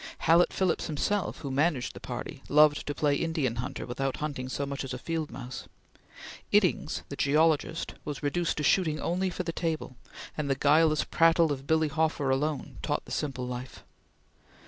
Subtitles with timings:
[0.21, 4.65] Hallett Phillips himself, who managed the party loved to play Indian hunter without hunting so
[4.65, 5.65] much as a fieldmouse;
[6.51, 9.95] Iddings the geologist was reduced to shooting only for the table,
[10.35, 13.83] and the guileless prattle of Billy Hofer alone taught the simple life.